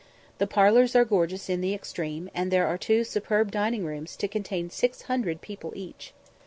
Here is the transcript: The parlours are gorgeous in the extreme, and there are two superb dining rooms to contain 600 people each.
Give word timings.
The 0.39 0.47
parlours 0.47 0.95
are 0.95 1.05
gorgeous 1.05 1.47
in 1.47 1.61
the 1.61 1.75
extreme, 1.75 2.27
and 2.33 2.49
there 2.49 2.65
are 2.65 2.75
two 2.75 3.03
superb 3.03 3.51
dining 3.51 3.85
rooms 3.85 4.15
to 4.15 4.27
contain 4.27 4.71
600 4.71 5.41
people 5.41 5.73
each. 5.75 6.15